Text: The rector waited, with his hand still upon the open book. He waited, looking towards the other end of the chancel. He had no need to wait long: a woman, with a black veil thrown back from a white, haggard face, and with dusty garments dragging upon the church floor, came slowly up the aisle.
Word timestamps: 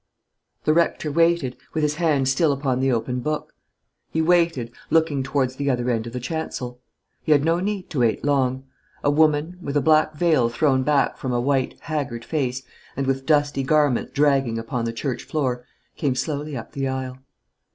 The 0.63 0.73
rector 0.73 1.11
waited, 1.11 1.57
with 1.75 1.83
his 1.83 1.93
hand 1.97 2.27
still 2.27 2.51
upon 2.51 2.79
the 2.79 2.91
open 2.91 3.19
book. 3.19 3.53
He 4.09 4.19
waited, 4.19 4.71
looking 4.89 5.21
towards 5.21 5.57
the 5.57 5.69
other 5.69 5.91
end 5.91 6.07
of 6.07 6.13
the 6.13 6.19
chancel. 6.19 6.79
He 7.21 7.33
had 7.33 7.45
no 7.45 7.59
need 7.59 7.91
to 7.91 7.99
wait 7.99 8.25
long: 8.25 8.63
a 9.03 9.11
woman, 9.11 9.59
with 9.61 9.77
a 9.77 9.79
black 9.79 10.15
veil 10.15 10.49
thrown 10.49 10.81
back 10.81 11.17
from 11.17 11.31
a 11.31 11.39
white, 11.39 11.79
haggard 11.81 12.25
face, 12.25 12.63
and 12.97 13.05
with 13.05 13.27
dusty 13.27 13.61
garments 13.61 14.13
dragging 14.13 14.57
upon 14.57 14.85
the 14.85 14.93
church 14.93 15.21
floor, 15.25 15.67
came 15.97 16.15
slowly 16.15 16.57
up 16.57 16.71
the 16.71 16.87
aisle. 16.87 17.19